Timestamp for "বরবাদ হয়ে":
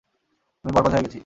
0.75-1.05